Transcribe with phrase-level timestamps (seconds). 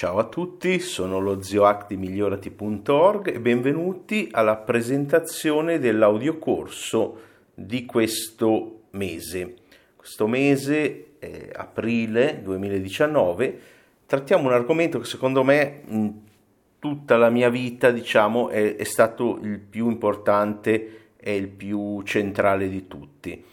[0.00, 7.20] Ciao a tutti, sono lo zio di migliorati.org e benvenuti alla presentazione dell'audiocorso
[7.52, 9.56] di questo mese.
[9.96, 13.60] Questo mese, eh, aprile 2019,
[14.06, 16.14] trattiamo un argomento che secondo me in
[16.78, 22.70] tutta la mia vita, diciamo, è, è stato il più importante e il più centrale
[22.70, 23.44] di tutti.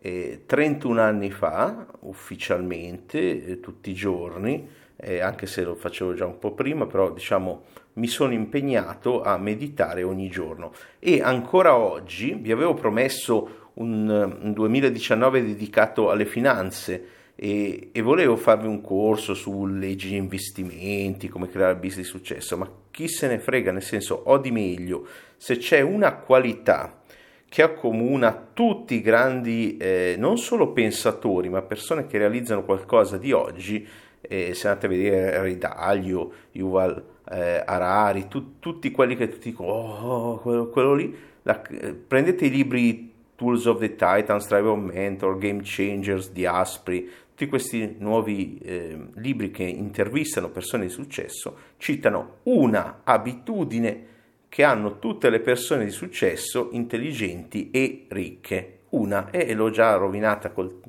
[0.00, 4.66] Eh, 31 anni fa, ufficialmente, eh, tutti i giorni,
[5.00, 7.62] eh, anche se lo facevo già un po' prima, però diciamo
[7.94, 10.72] mi sono impegnato a meditare ogni giorno.
[10.98, 18.36] E ancora oggi vi avevo promesso un, un 2019 dedicato alle finanze e, e, volevo
[18.36, 23.28] farvi un corso su leggi di investimenti, come creare business di successo, ma chi se
[23.28, 25.06] ne frega, nel senso ho di meglio,
[25.38, 27.00] se c'è una qualità
[27.48, 33.32] che accomuna tutti i grandi, eh, non solo pensatori, ma persone che realizzano qualcosa di
[33.32, 33.88] oggi,
[34.20, 39.70] eh, se andate a vedere Ridaglio, Yuval eh, Harari, tu, tutti quelli che ti dicono,
[39.70, 44.78] oh, quello, quello lì, la, eh, prendete i libri Tools of the Titan, Strive of
[44.78, 51.56] Mentor, Game Changers di Aspri, tutti questi nuovi eh, libri che intervistano persone di successo,
[51.78, 54.06] citano una abitudine
[54.50, 58.78] che hanno tutte le persone di successo intelligenti e ricche.
[58.90, 60.80] Una, e l'ho già rovinata con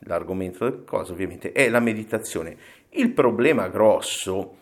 [0.00, 2.56] l'argomento del cosa, ovviamente, è la meditazione.
[2.90, 4.56] Il problema grosso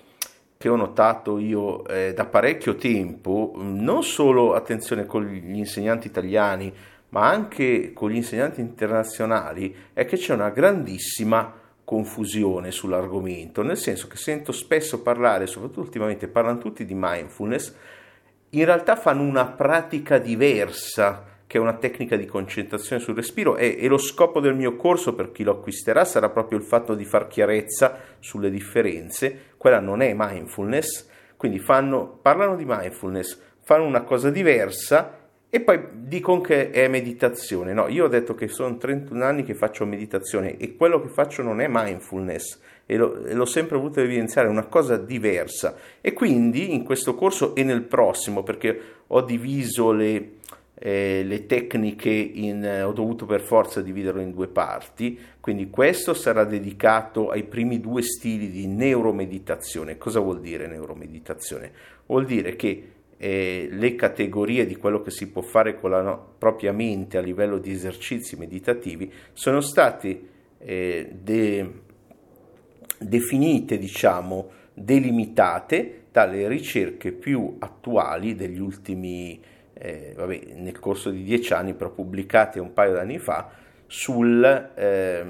[0.59, 6.71] che ho notato io eh, da parecchio tempo, non solo attenzione con gli insegnanti italiani,
[7.11, 11.55] ma anche con gli insegnanti internazionali, è che c'è una grandissima
[11.85, 17.75] confusione sull'argomento, nel senso che sento spesso parlare, soprattutto ultimamente parlano tutti di mindfulness,
[18.51, 23.79] in realtà fanno una pratica diversa che è una tecnica di concentrazione sul respiro e,
[23.81, 27.07] e, lo scopo del mio corso per chi lo acquisterà sarà proprio il fatto di
[27.07, 29.47] far chiarezza sulle differenze.
[29.57, 35.17] Quella non è mindfulness, quindi fanno, parlano di mindfulness, fanno una cosa diversa
[35.49, 37.73] e poi dicono che è meditazione.
[37.73, 41.41] No, io ho detto che sono 31 anni che faccio meditazione e quello che faccio
[41.43, 45.77] non è mindfulness e, lo, e l'ho sempre voluto evidenziare, è una cosa diversa.
[46.03, 50.33] E quindi in questo corso e nel prossimo, perché ho diviso le
[50.81, 56.15] eh, le tecniche in, eh, ho dovuto per forza dividerlo in due parti, quindi questo
[56.15, 59.99] sarà dedicato ai primi due stili di neuromeditazione.
[59.99, 61.73] Cosa vuol dire neuromeditazione?
[62.07, 66.35] Vuol dire che eh, le categorie di quello che si può fare con la no-
[66.39, 70.21] propria mente a livello di esercizi meditativi sono state
[70.59, 71.73] eh, de-
[73.01, 81.23] definite, diciamo, delimitate dalle ricerche più attuali degli ultimi anni eh, vabbè, nel corso di
[81.23, 83.51] dieci anni, però pubblicate un paio d'anni fa,
[83.87, 84.45] sul
[84.75, 85.25] eh,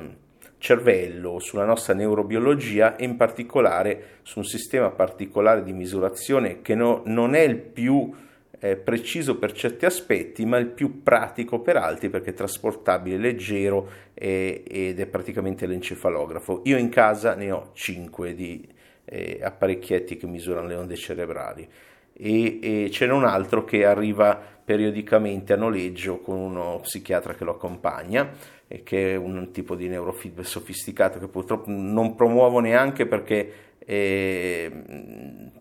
[0.59, 7.03] cervello, sulla nostra neurobiologia e in particolare su un sistema particolare di misurazione che no,
[7.05, 8.13] non è il più
[8.61, 13.89] eh, preciso per certi aspetti, ma il più pratico per altri perché è trasportabile, leggero
[14.15, 16.63] e, ed è praticamente l'encefalografo.
[16.65, 18.67] Io in casa ne ho cinque di
[19.05, 21.69] eh, apparecchietti che misurano le onde cerebrali
[22.19, 27.45] e, e ce n'è un altro che arriva periodicamente a noleggio con uno psichiatra che
[27.45, 28.31] lo accompagna
[28.67, 34.71] e che è un tipo di neurofeedback sofisticato che purtroppo non promuovo neanche perché eh,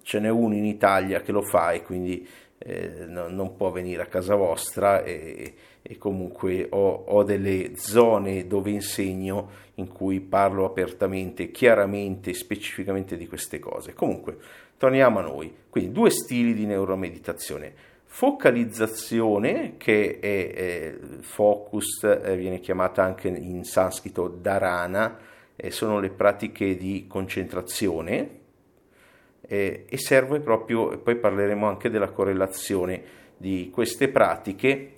[0.01, 4.01] ce n'è uno in Italia che lo fa e quindi eh, no, non può venire
[4.01, 5.53] a casa vostra e,
[5.89, 13.25] e comunque ho, ho, delle zone dove insegno in cui parlo apertamente, chiaramente, specificamente di
[13.25, 13.93] queste cose.
[13.93, 14.37] Comunque,
[14.77, 15.53] torniamo a noi.
[15.69, 17.73] Quindi due stili di neuromeditazione.
[18.03, 25.17] Focalizzazione, che è, è focus, eh, viene chiamata anche in sanscrito dharana,
[25.55, 28.29] eh, sono le pratiche di concentrazione
[29.39, 33.01] eh, e serve proprio, poi parleremo anche della correlazione
[33.37, 34.96] di queste pratiche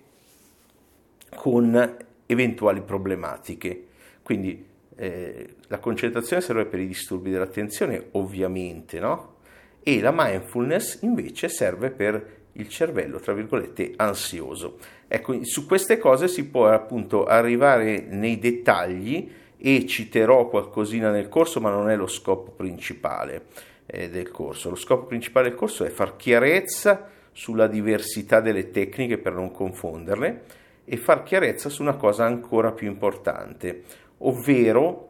[1.36, 3.86] con eventuali problematiche.
[4.22, 9.38] Quindi eh, la concentrazione serve per i disturbi dell'attenzione, ovviamente, no?
[9.82, 14.78] E la mindfulness invece serve per il cervello, tra virgolette, ansioso.
[15.08, 21.60] Ecco, su queste cose si può appunto arrivare nei dettagli e citerò qualcosina nel corso,
[21.60, 23.46] ma non è lo scopo principale
[23.86, 24.70] eh, del corso.
[24.70, 30.44] Lo scopo principale del corso è far chiarezza sulla diversità delle tecniche per non confonderle
[30.92, 33.84] e far chiarezza su una cosa ancora più importante,
[34.20, 35.10] ovvero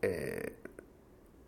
[0.00, 0.54] eh,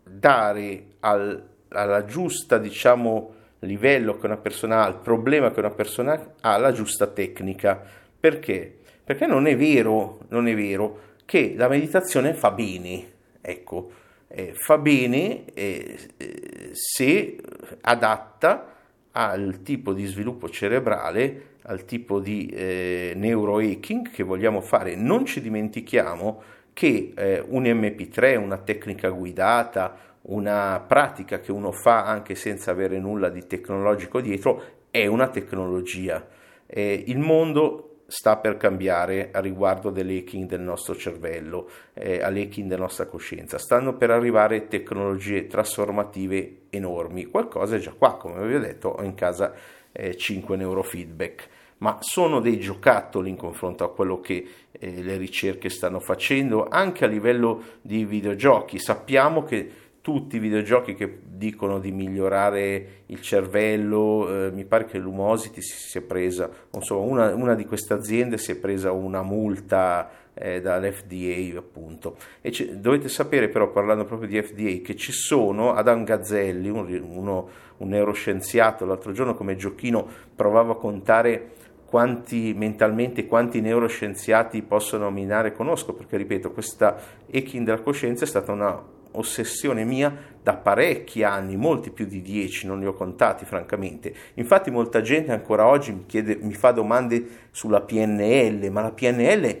[0.03, 6.35] dare al, alla giusta, diciamo, livello che una persona ha, il problema che una persona
[6.41, 7.83] ha, la giusta tecnica.
[8.19, 8.77] Perché?
[9.03, 13.13] Perché non è vero, non è vero che la meditazione fa bene.
[13.41, 13.91] Ecco,
[14.27, 17.37] eh, fa bene eh, eh, se
[17.81, 18.75] adatta
[19.11, 24.95] al tipo di sviluppo cerebrale, al tipo di eh, neurohacking che vogliamo fare.
[24.95, 26.41] Non ci dimentichiamo
[26.73, 32.99] che eh, un MP3, una tecnica guidata, una pratica che uno fa anche senza avere
[32.99, 36.25] nulla di tecnologico dietro, è una tecnologia.
[36.65, 42.83] Eh, il mondo sta per cambiare a riguardo dell'hacking del nostro cervello, eh, all'hacking della
[42.83, 43.57] nostra coscienza.
[43.57, 47.25] Stanno per arrivare tecnologie trasformative enormi.
[47.25, 49.53] Qualcosa è già qua, come vi ho detto, ho in casa
[49.91, 51.49] eh, 5 neurofeedback,
[51.79, 57.05] ma sono dei giocattoli in confronto a quello che eh, le ricerche stanno facendo, anche
[57.05, 58.79] a livello di videogiochi.
[58.79, 59.71] Sappiamo che
[60.01, 65.77] tutti i videogiochi che dicono di migliorare il cervello, eh, mi pare che l'Umosity si
[65.77, 71.57] sia presa, insomma una, una, di queste aziende si è presa una multa eh, dall'FDA
[71.57, 72.17] appunto.
[72.41, 77.49] C- dovete sapere però, parlando proprio di FDA, che ci sono Adam Gazzelli, un, uno,
[77.77, 81.51] un neuroscienziato, l'altro giorno come giochino provava a contare
[81.85, 86.95] quanti mentalmente quanti neuroscienziati posso nominare conosco, perché ripeto, questa
[87.33, 92.67] hacking della coscienza è stata una ossessione mia da parecchi anni, molti più di dieci,
[92.67, 94.13] non li ho contati francamente.
[94.35, 99.57] Infatti molta gente ancora oggi mi, chiede, mi fa domande sulla PNL, ma la PNL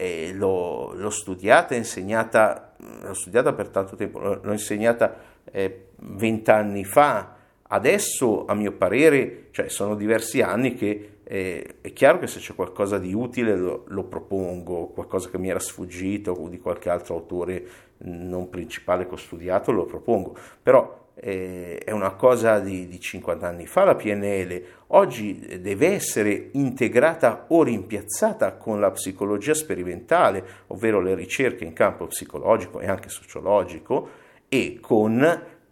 [0.00, 5.14] eh, l'ho, l'ho, studiata, insegnata, l'ho studiata per tanto tempo, l'ho insegnata
[5.52, 11.92] eh, vent'anni eh, fa, adesso a mio parere, cioè sono diversi anni che eh, è
[11.92, 16.32] chiaro che se c'è qualcosa di utile lo, lo, propongo, qualcosa che mi era sfuggito
[16.32, 17.62] o di qualche altro autore
[17.98, 23.46] non principale che ho studiato lo propongo, però eh, è una cosa di, di 50
[23.46, 31.00] anni fa la PNL, oggi deve essere integrata o rimpiazzata con la psicologia sperimentale, ovvero
[31.00, 34.08] le ricerche in campo psicologico e anche sociologico
[34.48, 35.20] e con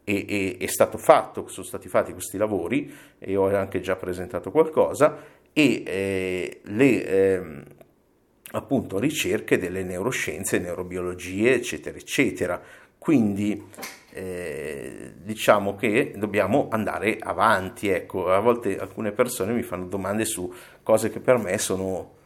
[0.05, 4.51] e, e, è stato fatto, sono stati fatti questi lavori e ho anche già presentato
[4.51, 5.17] qualcosa
[5.53, 7.63] e eh, le eh,
[8.53, 12.61] appunto ricerche delle neuroscienze, neurobiologie, eccetera, eccetera.
[12.99, 13.65] Quindi
[14.11, 17.89] eh, diciamo che dobbiamo andare avanti.
[17.89, 20.53] Ecco, a volte alcune persone mi fanno domande su
[20.83, 22.17] cose che per me sono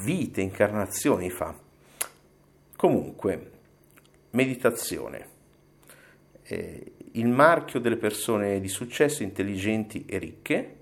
[0.00, 1.54] vite, incarnazioni fa.
[2.76, 3.50] Comunque,
[4.30, 5.34] meditazione.
[6.42, 10.75] Eh, il marchio delle persone di successo, intelligenti e ricche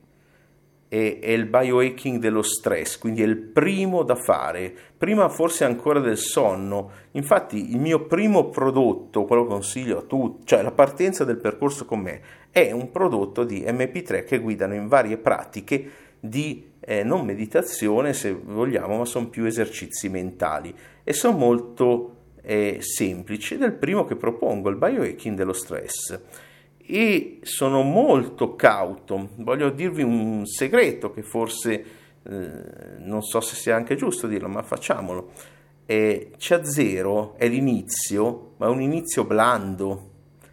[0.95, 5.99] è, è il biohacking dello stress, quindi è il primo da fare, prima forse ancora
[5.99, 6.91] del sonno.
[7.13, 11.99] Infatti il mio primo prodotto, quello consiglio a tutti, cioè la partenza del percorso con
[11.99, 12.21] me,
[12.51, 18.33] è un prodotto di MP3 che guidano in varie pratiche di eh, non meditazione se
[18.33, 20.73] vogliamo, ma sono più esercizi mentali.
[21.03, 23.55] E sono molto eh, semplici.
[23.55, 26.21] Ed è il primo che propongo, il biohacking dello stress
[26.87, 29.31] e sono molto cauto.
[29.37, 31.85] Voglio dirvi un segreto che forse
[32.23, 35.31] eh, non so se sia anche giusto dirlo, ma facciamolo.
[35.87, 40.11] Eh, CA0 è l'inizio, ma è un inizio blando.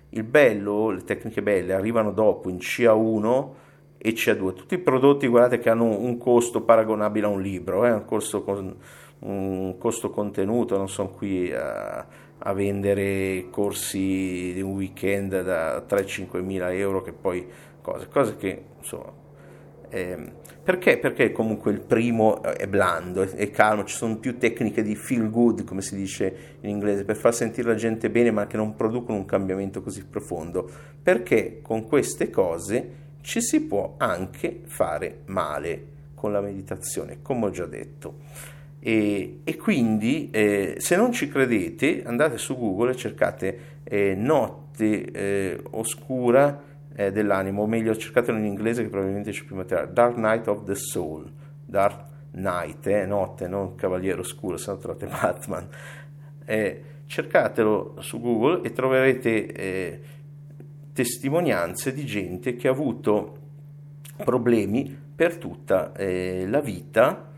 [0.10, 3.50] Il bello, le tecniche belle arrivano dopo in CA1
[3.98, 4.54] e CA2.
[4.54, 8.44] Tutti i prodotti, guardate, che hanno un costo paragonabile a un libro, eh, un, costo
[8.44, 8.76] con,
[9.20, 12.06] un costo contenuto, non sono qui a
[12.44, 17.48] a vendere corsi di un weekend da 3-5 mila euro che poi
[17.82, 19.12] cose, cose che insomma
[19.90, 21.00] eh, perché?
[21.00, 25.30] Perché comunque il primo è blando, è, è, calmo, ci sono più tecniche di feel
[25.30, 28.76] good, come si dice in inglese, per far sentire la gente bene, ma che non
[28.76, 30.70] producono un cambiamento così profondo.
[31.02, 37.50] Perché con queste cose ci si può anche fare male con la meditazione, come ho
[37.50, 38.20] già detto.
[38.84, 45.12] E, e quindi eh, se non ci credete andate su Google e cercate eh, notte
[45.12, 46.64] eh, oscura
[46.96, 50.64] eh, dell'animo, o meglio cercatelo in inglese che probabilmente c'è più materiale, Dark Night of
[50.64, 51.32] the Soul,
[51.64, 55.68] Dark Night, eh, notte, non Cavaliere Oscuro, se no trovate Batman.
[56.44, 60.02] Eh, cercatelo su Google e troverete
[60.94, 63.38] testimonianze di gente che ha avuto
[64.24, 67.31] problemi per tutta la vita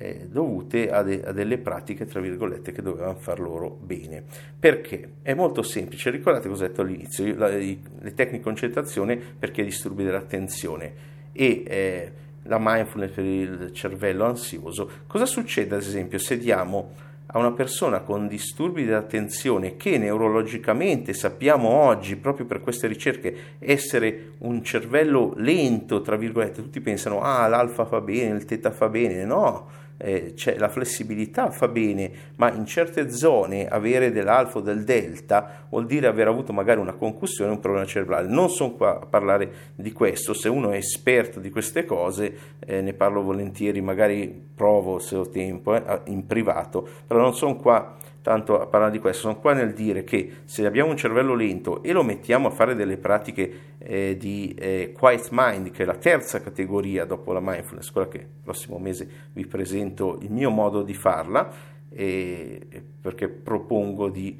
[0.00, 4.24] eh, dovute a, de- a, delle pratiche, tra virgolette, che dovevano far loro bene.
[4.58, 5.16] Perché?
[5.20, 9.62] È molto semplice, ricordate cosa ho detto all'inizio, la, i, le tecniche di concentrazione perché
[9.62, 12.12] disturbi dell'attenzione e eh,
[12.44, 14.90] la mindfulness per il cervello ansioso.
[15.06, 21.68] Cosa succede ad esempio se diamo a una persona con disturbi dell'attenzione che neurologicamente sappiamo
[21.68, 27.84] oggi, proprio per queste ricerche, essere un cervello lento, tra virgolette, tutti pensano ah l'alfa
[27.84, 29.68] fa bene, il teta fa bene, no,
[30.02, 35.86] eh, la flessibilità fa bene, ma in certe zone avere dell'alfa o del delta vuol
[35.86, 38.28] dire aver avuto magari una concussione, un problema cerebrale.
[38.28, 42.80] Non sono qua a parlare di questo, se uno è esperto di queste cose eh,
[42.80, 47.96] ne parlo volentieri, magari provo se ho tempo eh, in privato, però non sono qua
[48.22, 51.82] tanto a parlare di questo, sono qua nel dire che se abbiamo un cervello lento
[51.82, 55.96] e lo mettiamo a fare delle pratiche eh, di eh, quiet mind, che è la
[55.96, 60.82] terza categoria dopo la mindfulness, quella che il prossimo mese vi presento il mio modo
[60.82, 61.50] di farla,
[61.88, 64.38] eh, perché propongo di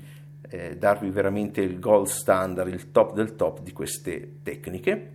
[0.49, 5.10] eh, darvi veramente il gold standard, il top del top di queste tecniche.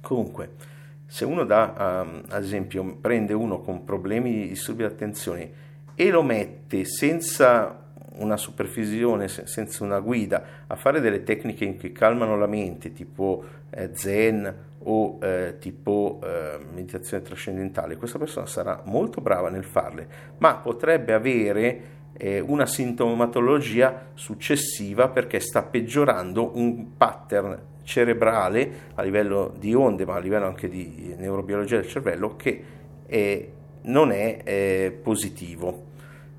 [0.00, 0.50] Comunque,
[1.06, 5.64] se uno dà, um, ad esempio, prende uno con problemi di disturbi di attenzione
[5.96, 7.82] e lo mette senza
[8.18, 13.90] una supervisione, senza una guida, a fare delle tecniche che calmano la mente, tipo eh,
[13.94, 20.06] zen o eh, tipo eh, meditazione trascendentale, questa persona sarà molto brava nel farle,
[20.38, 21.80] ma potrebbe avere
[22.12, 30.16] eh, una sintomatologia successiva perché sta peggiorando un pattern cerebrale a livello di onde, ma
[30.16, 32.64] a livello anche di neurobiologia del cervello, che
[33.06, 33.48] è,
[33.86, 35.84] non è eh, positivo.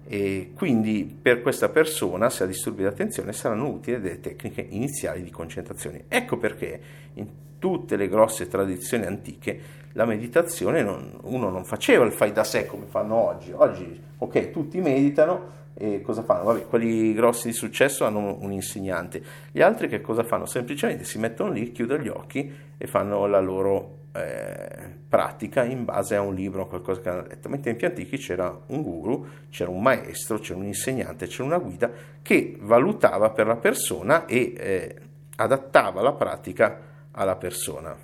[0.10, 5.22] E quindi per questa persona, se ha disturbi di attenzione, saranno utili delle tecniche iniziali
[5.22, 6.06] di concentrazione.
[6.08, 6.80] Ecco perché
[7.16, 7.27] in
[7.60, 12.66] tutte le grosse tradizioni antiche la meditazione non, uno non faceva il fai da sé
[12.66, 13.51] come fanno oggi.
[13.51, 16.44] Oggi, ok, tutti meditano e cosa fanno?
[16.44, 19.22] Vabbè, quelli grossi di successo hanno un insegnante.
[19.51, 20.46] Gli altri che cosa fanno?
[20.46, 26.16] Semplicemente si mettono lì, chiudono gli occhi e fanno la loro eh, pratica in base
[26.16, 27.50] a un libro o qualcosa che hanno letto.
[27.50, 31.58] Mentre in più antichi c'era un guru, c'era un maestro, c'era un insegnante, c'era una
[31.58, 34.96] guida che valutava per la persona e eh,
[35.38, 36.80] adattava la pratica
[37.12, 37.96] alla persona.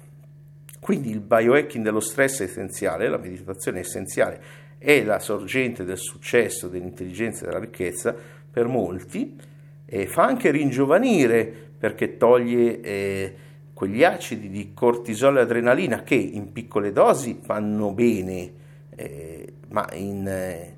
[0.80, 4.42] Quindi il biohacking dello stress è essenziale, la meditazione è essenziale,
[4.78, 8.14] è la sorgente del successo, dell'intelligenza e della ricchezza
[8.52, 9.40] per molti,
[9.86, 13.36] e fa anche ringiovanire perché toglie eh,
[13.84, 18.54] quegli acidi di cortisolo e adrenalina che in piccole dosi fanno bene,
[18.96, 20.78] eh, ma in eh,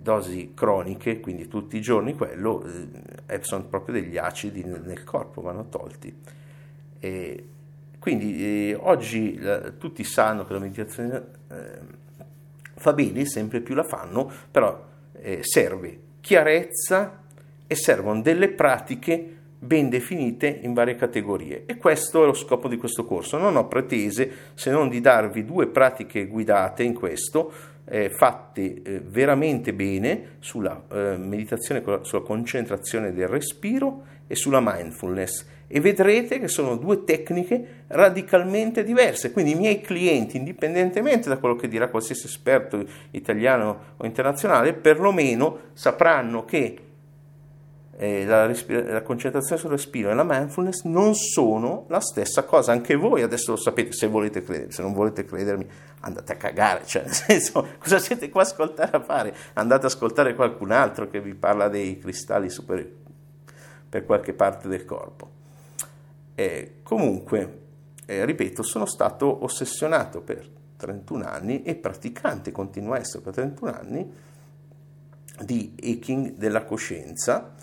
[0.00, 2.64] dosi croniche, quindi tutti i giorni, quello
[3.26, 6.14] eh, sono proprio degli acidi nel, nel corpo, vanno tolti.
[7.00, 7.46] E
[7.98, 11.78] quindi eh, oggi la, tutti sanno che la meditazione eh,
[12.76, 17.24] fa bene, sempre più la fanno, però eh, serve chiarezza
[17.66, 22.76] e servono delle pratiche ben definite in varie categorie e questo è lo scopo di
[22.76, 23.38] questo corso.
[23.38, 27.52] Non ho pretese se non di darvi due pratiche guidate in questo,
[27.84, 35.46] eh, fatte eh, veramente bene sulla eh, meditazione, sulla concentrazione del respiro e sulla mindfulness
[35.68, 39.30] e vedrete che sono due tecniche radicalmente diverse.
[39.30, 45.70] Quindi i miei clienti, indipendentemente da quello che dirà qualsiasi esperto italiano o internazionale, perlomeno
[45.72, 46.78] sapranno che
[47.98, 52.72] la, respira- la, concentrazione sul respiro e la mindfulness non sono la stessa cosa.
[52.72, 55.66] Anche voi adesso lo sapete se volete credere, se non volete credermi
[56.00, 59.34] andate a cagare, cioè nel senso cosa siete qua a ascoltare a fare?
[59.54, 63.00] Andate ad ascoltare qualcun altro che vi parla dei cristalli super
[63.88, 65.30] per qualche parte del corpo.
[66.34, 67.60] Eh, comunque,
[68.06, 73.70] eh, ripeto, sono stato ossessionato per 31 anni e praticante, continuo a essere per 31
[73.70, 74.12] anni,
[75.44, 77.54] di hacking della coscienza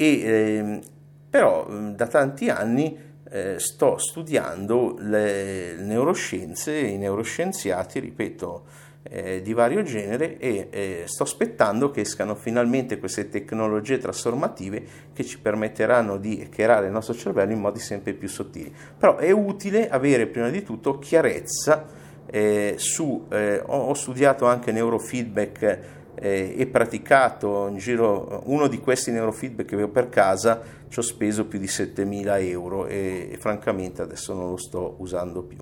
[0.00, 0.80] e eh,
[1.28, 2.96] però da tanti anni
[3.30, 8.64] eh, sto studiando le neuroscienze, i neuroscienziati, ripeto,
[9.02, 15.22] eh, di vario genere e eh, sto aspettando che escano finalmente queste tecnologie trasformative che
[15.22, 18.74] ci permetteranno di hackerare il nostro cervello in modi sempre più sottili.
[18.96, 21.86] Però è utile avere prima di tutto chiarezza
[22.24, 28.78] eh, su, eh, ho, ho studiato anche neurofeedback eh, e praticato in giro uno di
[28.78, 33.36] questi neurofeedback che avevo per casa ci ho speso più di 7000 euro e, e
[33.38, 35.58] francamente adesso non lo sto usando più.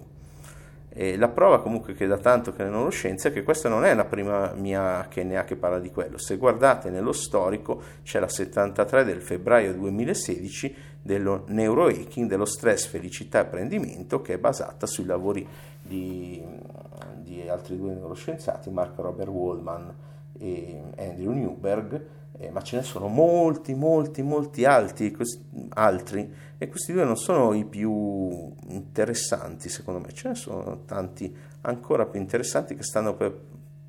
[0.90, 3.84] E la prova comunque che da tanto che ne ho scienza è che questa non
[3.84, 6.18] è la prima mia KNA che parla di quello.
[6.18, 13.38] Se guardate nello storico c'è la 73 del febbraio 2016 dello neurohacking, dello stress, felicità
[13.38, 15.46] e apprendimento che è basata sui lavori
[15.80, 16.42] di,
[17.22, 19.94] di altri due neuroscienziati, Mark Robert Wallman
[20.38, 22.06] e Andrew Newberg,
[22.38, 25.16] eh, ma ce ne sono molti, molti, molti altri,
[25.70, 31.34] altri e questi due non sono i più interessanti secondo me, ce ne sono tanti
[31.62, 33.36] ancora più interessanti che stanno per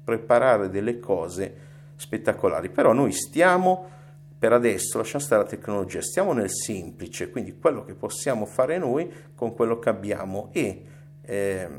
[0.03, 3.97] preparare delle cose spettacolari, però noi stiamo
[4.39, 9.11] per adesso, lasciamo stare la tecnologia, stiamo nel semplice, quindi quello che possiamo fare noi
[9.35, 10.47] con quello che abbiamo.
[10.53, 10.83] E
[11.21, 11.69] eh,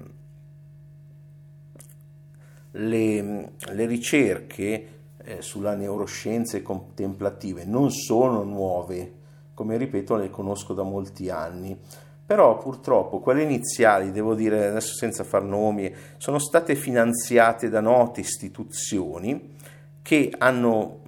[2.73, 4.89] le, le ricerche
[5.23, 9.13] eh, sulla neuroscienze contemplative non sono nuove,
[9.55, 11.79] come ripeto le conosco da molti anni,
[12.25, 18.21] però purtroppo quelle iniziali, devo dire adesso senza far nomi, sono state finanziate da note
[18.21, 19.57] istituzioni
[20.01, 21.01] che hanno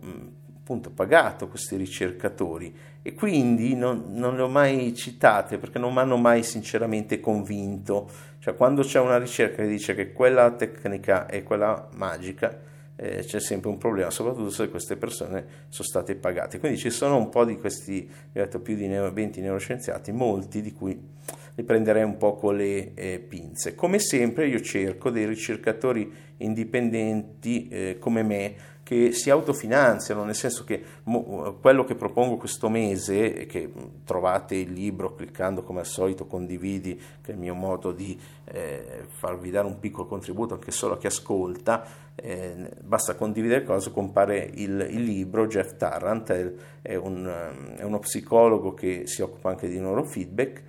[0.54, 5.98] appunto pagato questi ricercatori e quindi non, non, le ho mai citate perché non mi
[5.98, 8.08] hanno mai sinceramente convinto.
[8.38, 12.58] Cioè quando c'è una ricerca che dice che quella tecnica è quella magica,
[12.94, 16.60] eh, c'è sempre un problema, soprattutto se queste persone sono state pagate.
[16.60, 20.72] Quindi ci sono un po' di questi, ho detto più di 20 neuroscienziati, molti di
[20.72, 21.10] cui
[21.54, 23.74] li prenderei un po' con le eh, pinze.
[23.74, 30.64] Come sempre io cerco dei ricercatori indipendenti eh, come me che si autofinanziano, nel senso
[30.64, 33.72] che mo, quello che propongo questo mese, che
[34.04, 39.04] trovate il libro cliccando come al solito condividi, che è il mio modo di eh,
[39.06, 44.50] farvi dare un piccolo contributo anche solo a chi ascolta, eh, basta condividere cose, compare
[44.54, 49.78] il, il libro, Jeff Tarrant è, un, è uno psicologo che si occupa anche di
[49.78, 50.62] neurofeedback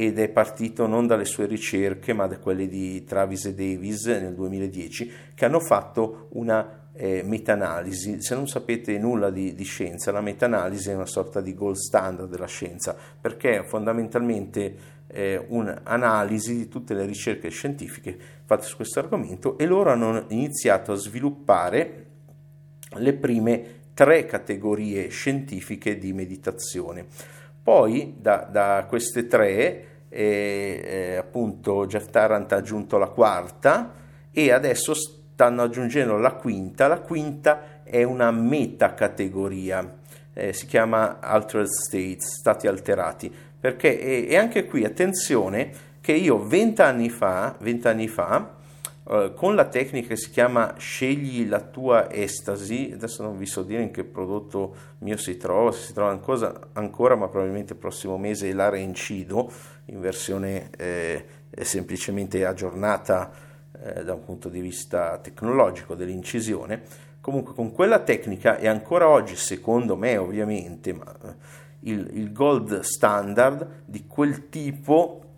[0.00, 4.32] ed è partito non dalle sue ricerche ma da quelle di Travis e Davis nel
[4.32, 8.22] 2010 che hanno fatto una eh, meta-analisi.
[8.22, 12.30] Se non sapete nulla di, di, scienza, la meta-analisi è una sorta di gold standard
[12.30, 14.74] della scienza perché fondamentalmente
[15.06, 18.16] eh, un'analisi di tutte le ricerche scientifiche
[18.46, 22.06] fatte su questo argomento e loro hanno iniziato a sviluppare
[22.94, 27.04] le prime tre categorie scientifiche di meditazione.
[27.62, 33.94] Poi da, da queste tre, eh, eh, appunto, Jeff Tarrant ha aggiunto la quarta
[34.32, 39.98] e adesso stanno aggiungendo la quinta, la quinta è una metacategoria,
[40.34, 46.44] eh, si chiama altered states, stati alterati, perché e, e anche qui attenzione che io
[46.44, 48.58] vent'anni fa, 20 anni fa
[49.08, 53.62] eh, con la tecnica che si chiama scegli la tua estasi, adesso non vi so
[53.62, 57.78] dire in che prodotto mio si trova, se si trova ancora, ancora ma probabilmente il
[57.78, 59.50] prossimo mese la reincido
[59.86, 61.24] in versione eh,
[61.62, 63.30] semplicemente aggiornata
[63.82, 67.08] eh, da un punto di vista tecnologico dell'incisione.
[67.20, 71.34] Comunque con quella tecnica è ancora oggi, secondo me ovviamente, ma, eh,
[71.80, 75.29] il, il gold standard di quel tipo,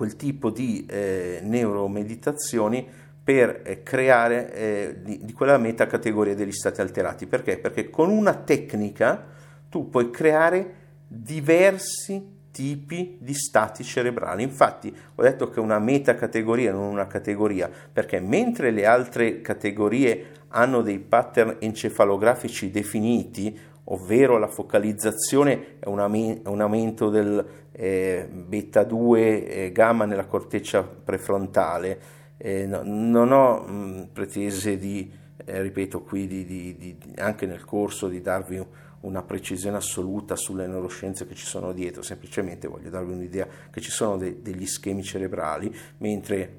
[0.00, 2.88] quel tipo di eh, neuromeditazioni
[3.22, 7.26] per eh, creare eh, di, di, quella metacategoria degli stati alterati.
[7.26, 7.58] Perché?
[7.58, 9.26] Perché con una tecnica
[9.68, 10.74] tu puoi creare
[11.06, 14.42] diversi tipi di stati cerebrali.
[14.42, 20.28] Infatti ho detto che è una metacategoria, non una categoria, perché mentre le altre categorie
[20.48, 23.54] hanno dei pattern encefalografici definiti,
[23.84, 32.00] ovvero la focalizzazione è un, aumento del eh, beta 2 eh, gamma nella corteccia prefrontale,
[32.36, 35.10] eh, no, non ho mh, pretese di,
[35.44, 38.66] eh, ripeto qui, di, di, di, anche nel corso di darvi un
[39.00, 43.90] una precisione assoluta sulle neuroscienze che ci sono dietro, semplicemente voglio darvi un'idea che ci
[43.90, 46.58] sono de- degli schemi cerebrali, mentre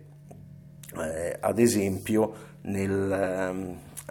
[0.98, 3.12] eh, ad esempio nel,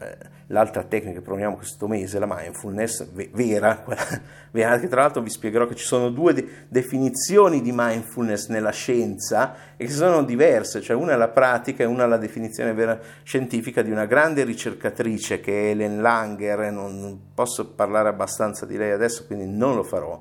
[0.01, 0.17] eh,
[0.51, 3.85] l'altra tecnica che proviamo questo mese, la mindfulness vera,
[4.51, 8.71] vera, che tra l'altro vi spiegherò che ci sono due de- definizioni di mindfulness nella
[8.71, 12.73] scienza e che sono diverse, cioè una è la pratica e una è la definizione
[12.73, 18.77] vera scientifica di una grande ricercatrice che è Ellen Langer, non posso parlare abbastanza di
[18.77, 20.21] lei adesso quindi non lo farò.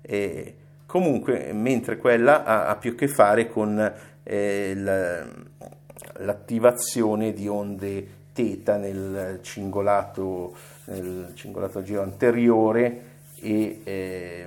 [0.00, 0.54] E
[0.86, 4.74] comunque, mentre quella ha, ha più a che fare con eh,
[6.14, 13.00] l'attivazione di onde teta nel cingolato, nel cingolato giro anteriore
[13.34, 14.46] e, eh,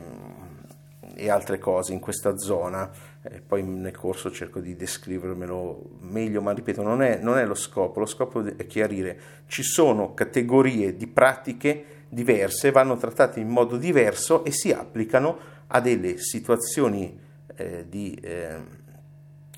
[1.13, 2.89] e, altre cose in questa zona.
[3.23, 7.53] Eh, poi nel corso cerco di descrivermelo meglio, ma ripeto, non è, non è lo
[7.53, 13.75] scopo, lo scopo è chiarire, ci sono categorie di pratiche diverse, vanno trattate in modo
[13.75, 17.19] diverso e si applicano a delle situazioni
[17.57, 18.55] eh, di eh,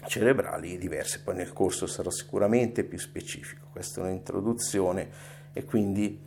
[0.06, 1.22] cerebrali diverse.
[1.22, 3.68] Poi nel corso sarò sicuramente più specifico.
[3.72, 5.10] Questa è un'introduzione
[5.54, 6.20] e quindi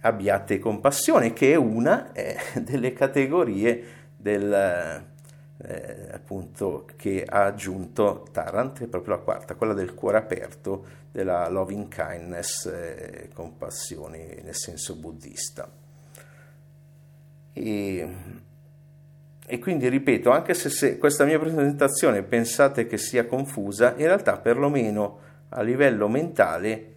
[0.00, 3.84] abbiate compassione, che è una eh, delle categorie
[4.16, 11.00] del, eh, appunto, che ha aggiunto Tarrant, è proprio la quarta, quella del cuore aperto,
[11.10, 15.70] della loving kindness, eh, compassione nel senso buddista.
[17.54, 18.08] E
[19.46, 24.38] e quindi ripeto, anche se, se, questa mia presentazione pensate che sia confusa, in realtà
[24.38, 25.18] perlomeno
[25.50, 26.94] a livello mentale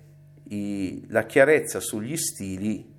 [0.50, 2.94] i, la chiarezza sugli stili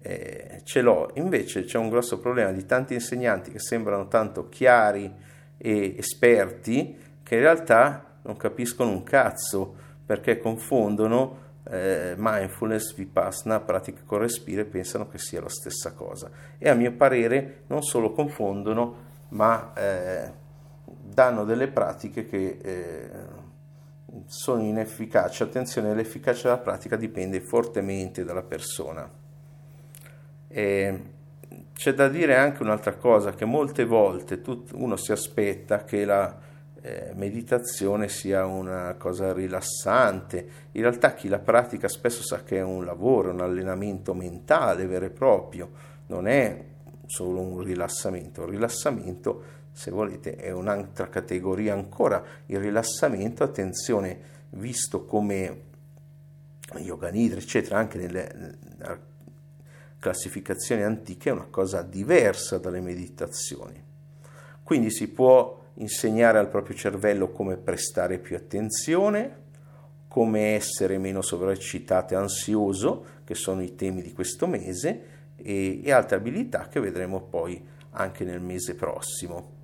[0.00, 1.10] eh, ce l'ho.
[1.14, 5.10] Invece c'è un grosso problema di tanti insegnanti che sembrano tanto chiari
[5.56, 14.00] e esperti che in realtà non capiscono un cazzo perché confondono eh, mindfulness, vipassana, pratica
[14.04, 16.30] con respiro e pensano che sia la stessa cosa.
[16.58, 20.32] E a mio parere non solo confondono, ma eh,
[20.84, 23.10] danno delle pratiche che eh,
[24.26, 25.42] sono inefficaci.
[25.42, 29.08] Attenzione, l'efficacia della pratica dipende fortemente dalla persona.
[30.48, 31.02] E
[31.74, 34.40] c'è da dire anche un'altra cosa, che molte volte
[34.72, 36.46] uno si aspetta che la
[36.80, 40.48] eh, meditazione sia una cosa rilassante.
[40.72, 45.06] In realtà chi la pratica spesso sa che è un lavoro, un allenamento mentale vero
[45.06, 45.70] e proprio,
[46.06, 46.64] non è
[47.06, 48.44] solo un rilassamento.
[48.44, 52.22] Il rilassamento, se volete, è un'altra categoria ancora.
[52.46, 55.62] Il rilassamento, attenzione, visto come
[56.76, 58.56] yoga nidra, eccetera, anche nelle
[59.98, 63.82] classificazioni antiche, è una cosa diversa dalle meditazioni.
[64.62, 69.46] Quindi si può insegnare al proprio cervello come prestare più attenzione,
[70.08, 75.92] come essere meno sovraccitato e ansioso, che sono i temi di questo mese, e, e
[75.92, 79.56] altre abilità che vedremo poi anche nel mese prossimo.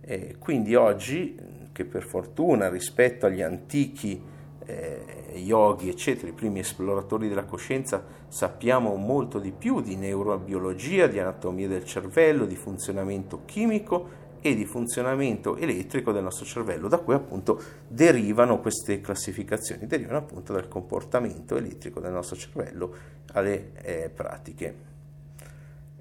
[0.00, 1.36] E quindi oggi,
[1.72, 4.20] che per fortuna rispetto agli antichi
[4.64, 11.18] eh, yogi, eccetera, i primi esploratori della coscienza, sappiamo molto di più di neurobiologia, di
[11.18, 17.14] anatomia del cervello, di funzionamento chimico e di funzionamento elettrico del nostro cervello, da cui
[17.14, 22.94] appunto derivano queste classificazioni, derivano appunto dal comportamento elettrico del nostro cervello
[23.32, 24.88] alle eh, pratiche.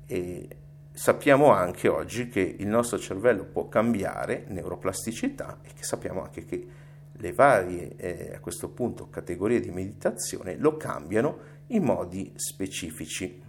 [0.05, 0.47] E
[0.91, 6.67] sappiamo anche oggi che il nostro cervello può cambiare neuroplasticità e che sappiamo anche che
[7.11, 13.41] le varie eh, a questo punto categorie di meditazione lo cambiano in modi specifici.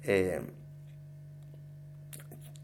[0.00, 0.42] Eh,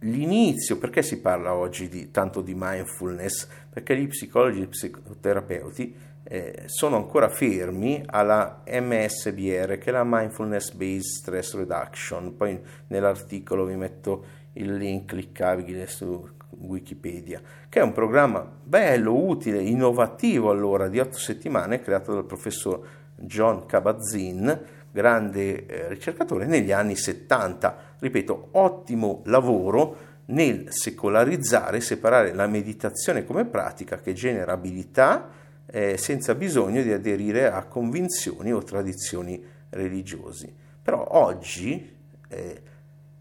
[0.00, 3.48] l'inizio, perché si parla oggi di, tanto di mindfulness?
[3.68, 10.04] Perché gli psicologi e gli psicoterapeuti eh, sono ancora fermi alla MSBR, che è la
[10.04, 12.36] Mindfulness Based Stress Reduction.
[12.36, 19.60] Poi nell'articolo vi metto il link cliccabile su Wikipedia, che è un programma bello, utile,
[19.60, 22.80] innovativo allora, di otto settimane, creato dal professor
[23.16, 24.50] John Kabat-Zinn,
[24.90, 27.88] grande eh, ricercatore, negli anni 70.
[28.00, 35.28] Ripeto, ottimo lavoro nel secolarizzare, separare la meditazione come pratica che genera abilità
[35.66, 40.52] eh, senza bisogno di aderire a convinzioni o tradizioni religiosi.
[40.82, 41.96] Però oggi
[42.28, 42.62] eh,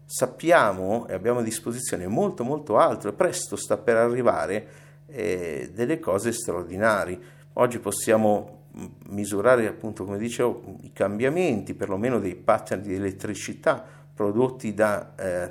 [0.04, 4.66] sappiamo e abbiamo a disposizione molto molto altro e presto sta per arrivare
[5.06, 7.18] eh, delle cose straordinarie.
[7.54, 14.74] Oggi possiamo mm, misurare appunto come dicevo i cambiamenti perlomeno dei pattern di elettricità prodotti
[14.74, 15.50] da, eh,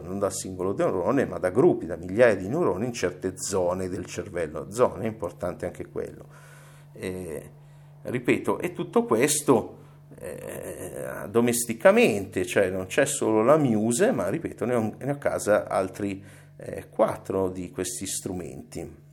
[0.00, 4.06] non da singolo neurone ma da gruppi, da migliaia di neuroni in certe zone del
[4.06, 6.26] cervello, zone è importante anche quello.
[6.92, 7.50] Eh,
[8.02, 9.78] ripeto, e tutto questo
[10.20, 15.16] eh, domesticamente, cioè non c'è solo la Muse, ma ripeto, ne ho, ne ho a
[15.16, 16.22] casa altri
[16.58, 19.04] eh, quattro di questi strumenti.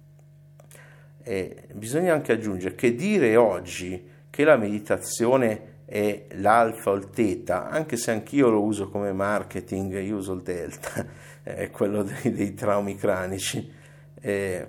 [1.73, 7.97] Bisogna anche aggiungere che dire oggi che la meditazione è l'alfa o il teta, anche
[7.97, 11.05] se anch'io lo uso come marketing, io uso il delta,
[11.43, 13.71] è quello dei, dei traumi cranici.
[14.19, 14.67] Eh,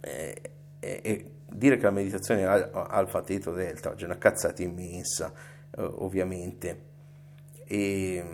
[0.00, 0.42] eh,
[0.80, 5.32] eh, dire che la meditazione è alfa, teta o delta è una cazzata immensa,
[5.76, 6.88] eh, ovviamente.
[7.66, 8.24] E,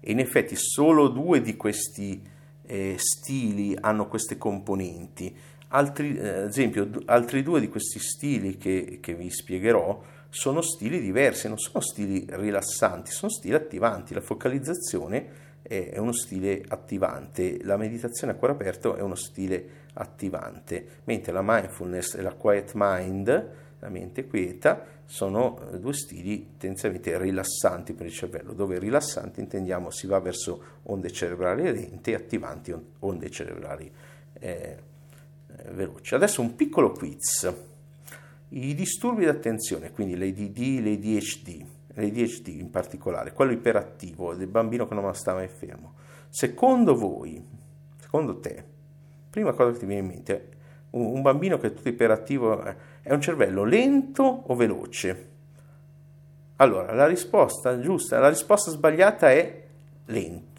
[0.00, 2.22] e, in effetti solo due di questi
[2.64, 5.36] eh, stili hanno queste componenti.
[5.68, 10.02] Altri, eh, ad esempio, altri due di questi stili che, che vi spiegherò
[10.34, 14.14] sono stili diversi, non sono stili rilassanti, sono stili attivanti.
[14.14, 21.02] La focalizzazione è uno stile attivante, la meditazione a cuore aperto è uno stile attivante,
[21.04, 27.18] mentre la mindfulness e la quiet mind, la mente quieta, sono eh, due stili tendenzialmente
[27.18, 32.74] rilassanti per il cervello, dove rilassanti intendiamo si va verso onde cerebrali lente e attivanti
[33.00, 33.92] onde cerebrali
[34.32, 36.14] eh, eh, veloci.
[36.14, 37.71] Adesso un piccolo quiz.
[38.54, 45.14] I disturbi d'attenzione, quindi l'ADD, l'ADHD, l'ADHD in particolare, quello iperattivo del bambino che non
[45.14, 45.94] sta mai fermo.
[46.28, 47.42] Secondo voi,
[47.96, 48.62] secondo te,
[49.30, 50.48] prima cosa che ti viene in mente,
[50.90, 55.30] un, un bambino che è tutto iperattivo eh, è un cervello lento o veloce?
[56.56, 59.64] Allora, la risposta giusta, la risposta sbagliata è
[60.06, 60.51] lento.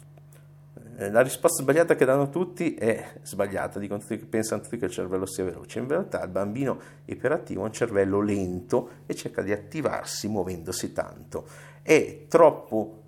[0.96, 4.84] Eh, la risposta sbagliata che danno tutti è sbagliata, dicono tutti che pensano tutti che
[4.84, 5.80] il cervello sia veloce.
[5.80, 11.46] In realtà il bambino iperattivo ha un cervello lento e cerca di attivarsi muovendosi tanto.
[11.82, 13.02] È troppo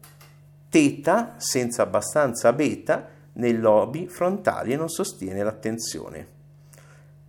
[0.68, 6.34] teta senza abbastanza beta nei lobi frontali e non sostiene l'attenzione.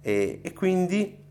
[0.02, 1.26] E, e quindi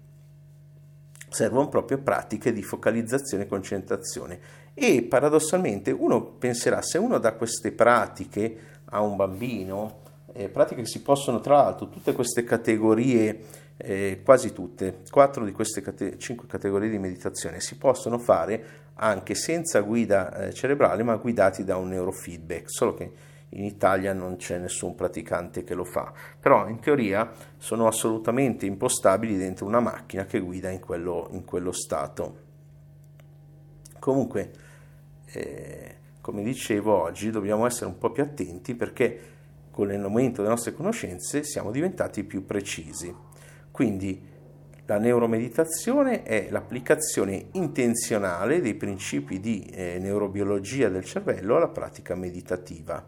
[1.29, 4.41] servono proprio pratiche di focalizzazione e concentrazione.
[4.73, 10.01] E paradossalmente uno penserà, se uno dà queste pratiche a un bambino,
[10.33, 15.53] eh, pratiche che si possono, tra l'altro, tutte queste categorie, eh, quasi tutte, quattro di
[15.53, 21.17] queste cate- cinque categorie di meditazione si possono fare anche senza guida eh, cerebrale, ma
[21.17, 23.13] guidati da un neurofeedback, solo che
[23.51, 29.37] in Italia non c'è nessun praticante che lo fa, però in teoria sono assolutamente impostabili
[29.37, 32.45] dentro una macchina che guida in quello, in quello stato.
[33.99, 34.51] Comunque,
[35.27, 35.96] eh,
[36.27, 39.21] come dicevo, oggi dobbiamo essere un po' più attenti perché
[39.71, 43.15] con l'allenamento delle nostre conoscenze siamo diventati più precisi.
[43.71, 44.21] Quindi
[44.87, 53.07] la neuromeditazione è l'applicazione intenzionale dei principi di eh, neurobiologia del cervello alla pratica meditativa.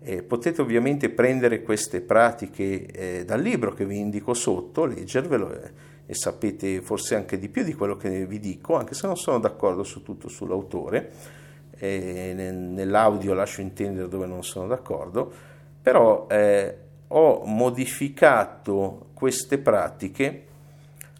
[0.00, 5.70] Eh, potete ovviamente prendere queste pratiche eh, dal libro che vi indico sotto, leggervelo eh,
[6.06, 9.38] e sapete forse anche di più di quello che vi dico, anche se non sono
[9.38, 11.40] d'accordo su tutto sull'autore,
[11.86, 15.32] nell'audio lascio intendere dove non sono d'accordo,
[15.82, 16.76] però eh,
[17.08, 20.46] ho modificato queste pratiche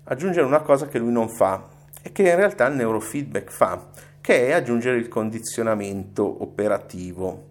[0.05, 1.69] aggiungere una cosa che lui non fa
[2.03, 3.87] e che in realtà il neurofeedback fa,
[4.21, 7.51] che è aggiungere il condizionamento operativo.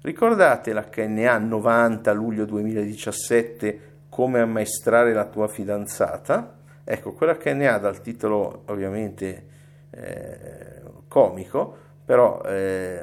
[0.00, 6.56] Ricordate l'HNA 90 luglio 2017 come ammaestrare la tua fidanzata?
[6.84, 9.46] Ecco, quella HNA dal titolo ovviamente
[9.90, 11.76] eh, comico,
[12.08, 13.02] però eh,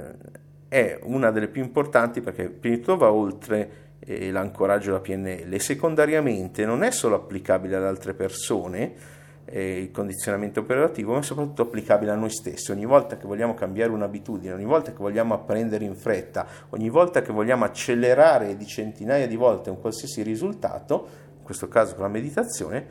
[0.67, 6.65] è una delle più importanti perché tutto va oltre eh, l'ancoraggio alla PNL e secondariamente
[6.65, 8.93] non è solo applicabile ad altre persone,
[9.45, 12.71] eh, il condizionamento operativo, ma soprattutto applicabile a noi stessi.
[12.71, 17.21] Ogni volta che vogliamo cambiare un'abitudine, ogni volta che vogliamo apprendere in fretta, ogni volta
[17.21, 22.09] che vogliamo accelerare di centinaia di volte un qualsiasi risultato, in questo caso con la
[22.09, 22.87] meditazione,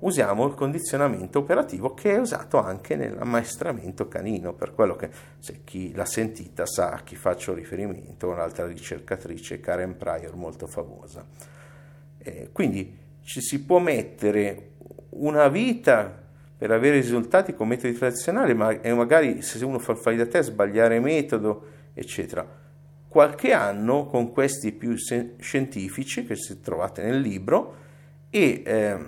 [0.00, 5.92] usiamo il condizionamento operativo che è usato anche nell'ammaestramento canino, per quello che se chi
[5.94, 11.26] l'ha sentita sa a chi faccio riferimento, un'altra ricercatrice, Karen Pryor, molto famosa.
[12.18, 14.72] Eh, quindi ci si può mettere
[15.10, 16.18] una vita
[16.56, 20.26] per avere risultati con metodi tradizionali, ma e magari se uno fa il fai da
[20.26, 22.46] te sbagliare metodo, eccetera.
[23.08, 27.76] Qualche anno con questi più scientifici che si trovate nel libro
[28.30, 28.98] e eh,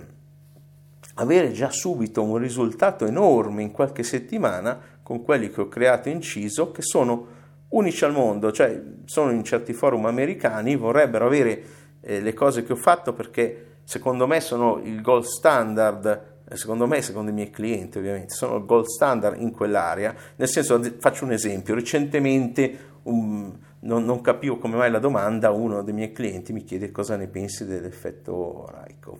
[1.15, 6.21] avere già subito un risultato enorme in qualche settimana con quelli che ho creato in
[6.21, 7.27] Ciso, che sono
[7.69, 11.63] unici al mondo, cioè sono in certi forum americani, vorrebbero avere
[12.01, 17.01] eh, le cose che ho fatto perché secondo me sono il gold standard secondo me,
[17.01, 21.31] secondo i miei clienti ovviamente, sono il gold standard in quell'area, nel senso, faccio un
[21.31, 26.63] esempio, recentemente um, non, non, capivo come mai la domanda, uno dei miei clienti mi
[26.63, 29.19] chiede cosa ne pensi dell'effetto Raikov.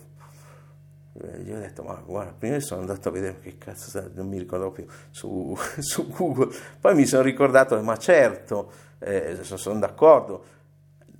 [1.21, 4.39] Eh, gli ho detto, ma guarda, prima sono andato a vedere che cazzo, non mi
[4.39, 10.45] ricordo più, su, su Google, poi mi sono ricordato, ma certo, eh, sono d'accordo,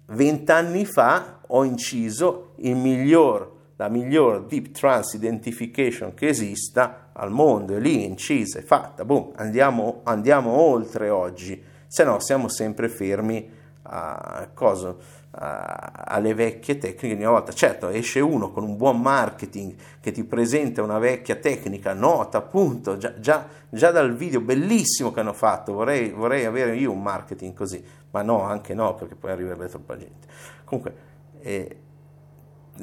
[0.08, 7.80] vent'anni fa ho inciso miglior, la miglior deep trance identification che esista al mondo, è
[7.80, 14.50] lì incisa, è fatta, boom, andiamo, andiamo oltre oggi, se no siamo sempre fermi a
[14.54, 14.96] cosa
[15.36, 17.52] alle vecchie tecniche di una volta.
[17.54, 22.98] Certo, esce uno con un buon marketing che ti presenta una vecchia tecnica, nota appunto,
[22.98, 27.54] già, già, già dal video bellissimo che hanno fatto, vorrei, vorrei, avere io un marketing
[27.54, 30.28] così, ma no, anche no, perché poi arriverebbe troppa gente.
[30.66, 30.96] Comunque,
[31.42, 31.78] eh,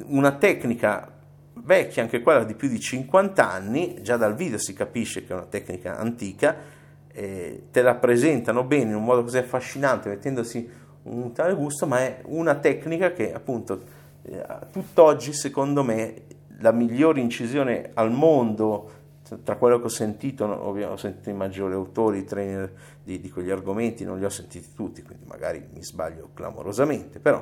[0.07, 1.09] una tecnica
[1.53, 5.35] vecchia, anche quella di più di 50 anni, già dal video si capisce che è
[5.35, 6.79] una tecnica antica,
[7.13, 10.69] eh, te la presentano bene in un modo così affascinante, mettendosi
[11.03, 13.81] un tale gusto, ma è una tecnica che appunto
[14.23, 16.23] eh, tutt'oggi secondo me
[16.59, 18.99] la migliore incisione al mondo
[19.43, 23.49] tra quello che ho sentito, ho sentito i maggiori autori, i trainer di, di, quegli
[23.49, 27.41] argomenti, non li ho sentiti tutti, quindi magari mi sbaglio clamorosamente, però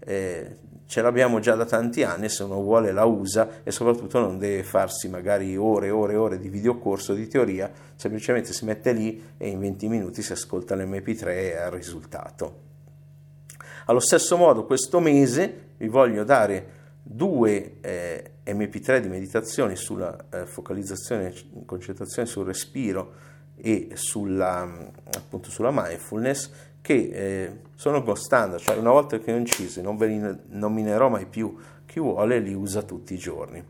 [0.00, 4.38] eh, ce l'abbiamo già da tanti anni, se uno vuole la usa e soprattutto non
[4.38, 8.92] deve farsi magari ore e ore e ore di videocorso di teoria, semplicemente si mette
[8.92, 12.69] lì e in 20 minuti si ascolta l'MP3 e ha il risultato.
[13.90, 20.46] Allo stesso modo questo mese vi voglio dare due eh, MP3 di meditazione sulla eh,
[20.46, 21.34] focalizzazione
[21.66, 23.12] concentrazione sul respiro
[23.56, 29.36] e sulla, appunto sulla mindfulness che eh, sono gold standard, cioè una volta che ho
[29.36, 33.60] inciso non ve li nominerò mai più, chi vuole li usa tutti i giorni.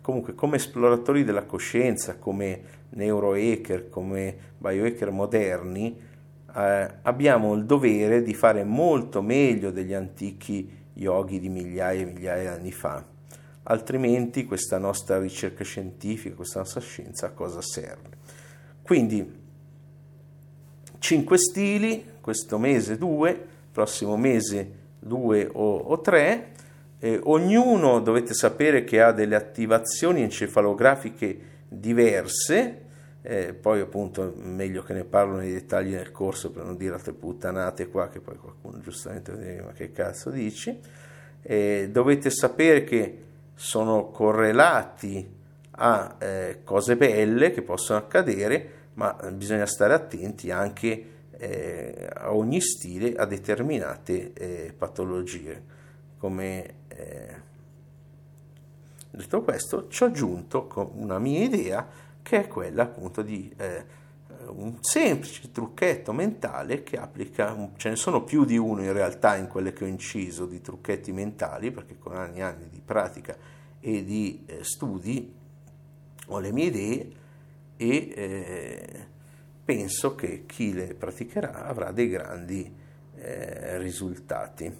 [0.00, 2.60] Comunque come esploratori della coscienza, come
[2.90, 6.12] neurohacker, come biohacker moderni,
[6.54, 12.50] eh, abbiamo il dovere di fare molto meglio degli antichi yogi di migliaia e migliaia
[12.50, 13.04] di anni fa.
[13.66, 18.10] altrimenti questa nostra ricerca scientifica, questa nostra scienza a cosa serve?
[18.82, 19.42] Quindi
[20.98, 26.52] 5 stili, questo mese 2, prossimo mese 2 o 3,
[26.98, 31.38] eh, ognuno dovete sapere che ha delle attivazioni encefalografiche
[31.68, 32.83] diverse,
[33.26, 37.14] eh, poi appunto meglio che ne parlo nei dettagli nel corso per non dire altre
[37.14, 40.78] puttanate qua che poi qualcuno giustamente dice ma che cazzo dici,
[41.40, 43.18] eh, dovete sapere che
[43.54, 45.26] sono correlati
[45.70, 52.60] a eh, cose belle che possono accadere ma bisogna stare attenti anche eh, a ogni
[52.60, 55.72] stile a determinate eh, patologie.
[56.18, 57.34] Come eh,
[59.10, 63.84] detto questo, ci ho aggiunto una mia idea che è quella appunto di eh,
[64.48, 69.46] un semplice trucchetto mentale che applica, ce ne sono più di uno in realtà in
[69.46, 73.36] quelle che ho inciso di trucchetti mentali, perché con anni e anni di pratica
[73.78, 75.34] e di eh, studi
[76.28, 77.12] ho le mie idee
[77.76, 79.06] e eh,
[79.62, 82.74] penso che chi le praticherà avrà dei grandi
[83.16, 84.74] eh, risultati.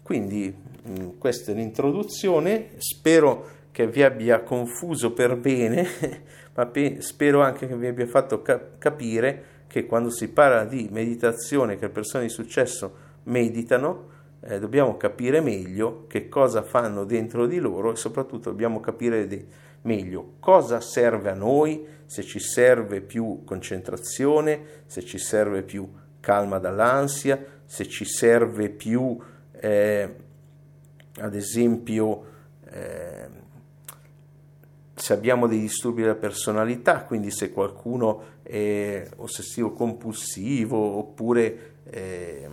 [0.00, 5.86] Quindi mh, mm, questa è l'introduzione, spero che vi abbia confuso per bene,
[6.58, 10.88] ma pe- spero anche che vi abbia fatto cap- capire che quando si parla di
[10.90, 17.58] meditazione, che persone di successo meditano, eh, dobbiamo capire meglio che cosa fanno dentro di
[17.58, 19.46] loro e soprattutto dobbiamo capire di,
[19.82, 26.58] meglio cosa serve a noi, se ci serve più concentrazione, se ci serve più calma
[26.58, 29.16] dall'ansia, se ci serve più,
[29.52, 30.14] eh,
[31.20, 32.24] ad esempio,
[32.68, 33.17] eh,
[34.98, 42.48] se abbiamo dei disturbi della personalità, quindi se qualcuno è ossessivo compulsivo oppure eh,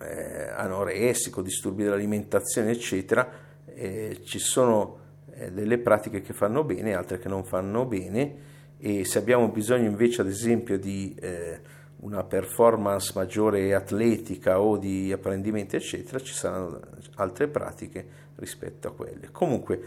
[0.00, 3.28] eh, anoressico, disturbi dell'alimentazione, eccetera,
[3.64, 4.98] eh, ci sono
[5.32, 9.86] eh, delle pratiche che fanno bene altre che non fanno bene e se abbiamo bisogno
[9.86, 11.60] invece ad esempio di eh,
[12.00, 16.80] una performance maggiore atletica o di apprendimento eccetera ci saranno
[17.16, 19.28] altre pratiche rispetto a quelle.
[19.32, 19.80] Comunque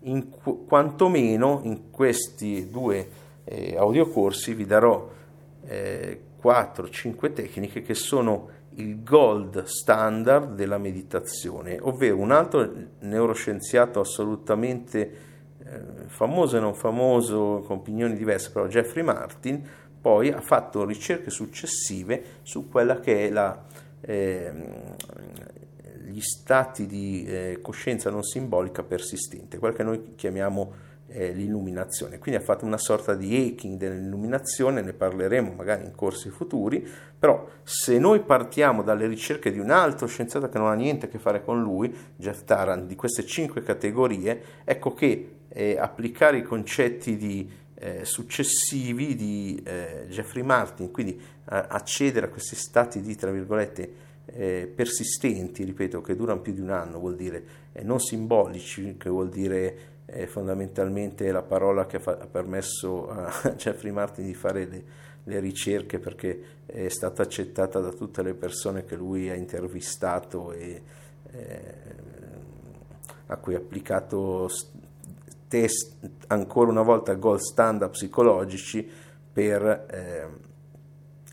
[0.00, 0.28] in,
[0.66, 3.08] quantomeno in questi due
[3.44, 5.10] eh, audiocorsi vi darò
[5.66, 15.26] eh, 4-5 tecniche che sono il gold standard della meditazione, ovvero un altro neuroscienziato assolutamente
[15.58, 19.66] eh, famoso e non famoso, con opinioni diverse, però Jeffrey Martin,
[20.00, 23.64] poi ha fatto ricerche successive su quella che è la,
[24.00, 24.52] eh,
[26.06, 30.72] gli stati di eh, coscienza non simbolica persistente, quella che noi chiamiamo
[31.08, 32.18] eh, l'illuminazione.
[32.18, 36.86] Quindi ha fatto una sorta di hacking dell'illuminazione, ne parleremo magari in corsi futuri,
[37.18, 41.08] però se noi partiamo dalle ricerche di un altro scienziato che non ha niente a
[41.08, 46.42] che fare con lui, Jeff Tarrant, di queste cinque categorie, ecco che eh, applicare i
[46.42, 53.30] concetti di, eh, successivi di eh, Jeffrey Martin, quindi accedere a questi stati di, tra
[53.30, 53.90] virgolette,
[54.32, 59.08] eh, persistenti, ripeto, che durano più di un anno, vuol dire eh, non simbolici, che
[59.08, 64.84] vuol dire è fondamentalmente la parola che ha permesso a Jeffrey Martin di fare le,
[65.24, 70.82] le, ricerche perché è stata accettata da tutte le persone che lui ha intervistato e
[71.30, 71.74] eh,
[73.26, 74.48] a cui ha applicato
[75.46, 75.96] test
[76.28, 78.88] ancora una volta gold standard psicologici
[79.30, 80.47] per eh,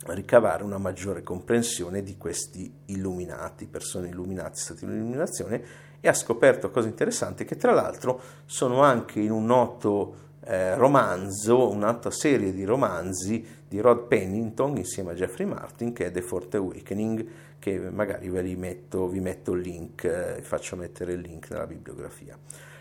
[0.07, 5.63] ricavare una maggiore comprensione di questi illuminati, persone illuminate, stati in illuminazione
[5.99, 11.71] e ha scoperto cose interessanti che tra l'altro sono anche in un noto eh, romanzo,
[11.71, 16.53] un'altra serie di romanzi di Rod Pennington insieme a Jeffrey Martin che è The Fourth
[16.53, 21.49] Awakening che magari ve li metto, vi metto il link, eh, faccio mettere il link
[21.49, 22.37] nella bibliografia.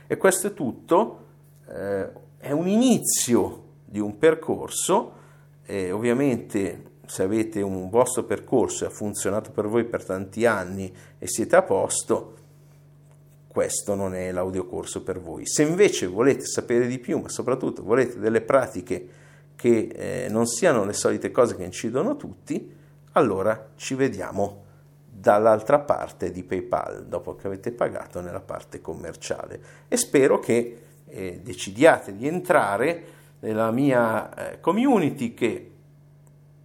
[0.07, 1.25] E questo è tutto,
[1.67, 5.23] eh, è un inizio di un percorso,
[5.67, 11.27] ovviamente se avete un vostro percorso e ha funzionato per voi per tanti anni e
[11.27, 12.37] siete a posto,
[13.49, 15.47] questo non è l'audiocorso per voi.
[15.47, 19.09] Se invece volete sapere di più, ma soprattutto volete delle pratiche
[19.55, 22.73] che eh, non siano le solite cose che incidono tutti,
[23.13, 24.63] allora ci vediamo
[25.07, 29.61] dall'altra parte di PayPal, dopo che avete pagato nella parte commerciale.
[29.87, 33.05] E spero che eh, decidiate di entrare
[33.41, 35.71] nella mia eh, community che,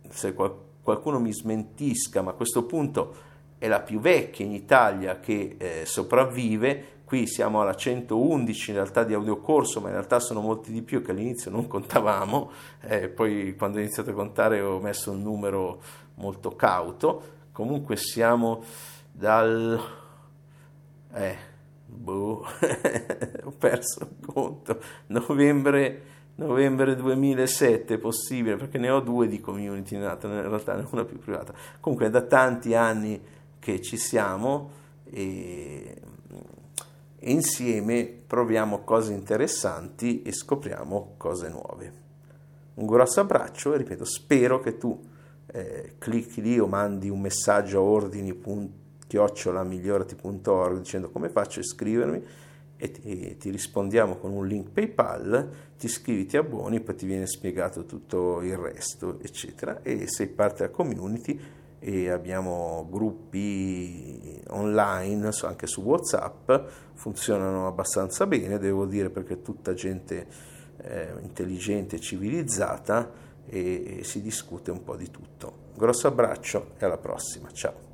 [0.09, 5.55] se qualcuno mi smentisca, ma a questo punto è la più vecchia in Italia che
[5.57, 10.71] eh, sopravvive, qui siamo alla 111 in realtà di audiocorso, ma in realtà sono molti
[10.71, 12.51] di più che all'inizio non contavamo,
[12.81, 15.81] eh, poi quando ho iniziato a contare ho messo un numero
[16.15, 18.63] molto cauto, comunque siamo
[19.11, 19.79] dal...
[21.13, 21.37] Eh,
[21.85, 22.45] boh,
[23.43, 26.03] ho perso il conto, novembre,
[26.39, 30.89] novembre 2007 è possibile, perché ne ho due di community nata, in realtà ne ho
[30.91, 31.53] una più privata.
[31.79, 33.21] Comunque è da tanti anni
[33.59, 34.71] che ci siamo
[35.03, 36.01] e,
[37.19, 41.93] e insieme proviamo cose interessanti e scopriamo cose nuove.
[42.75, 44.97] Un grosso abbraccio e ripeto, spero che tu
[45.47, 52.23] eh, clicchi lì o mandi un messaggio a ordini.chiocciolamigliorati.org dicendo come faccio a iscrivermi
[52.81, 57.27] e ti, ti, rispondiamo con un link PayPal, ti iscrivi, ti abboni, poi ti viene
[57.27, 61.39] spiegato tutto il resto, eccetera, e sei parte della community
[61.79, 66.51] e abbiamo gruppi online anche su WhatsApp,
[66.93, 70.27] funzionano abbastanza bene, devo dire perché tutta gente
[70.77, 73.11] eh, intelligente, civilizzata
[73.45, 75.67] e, e si discute un po' di tutto.
[75.75, 77.88] grosso abbraccio e alla prossima, ciao.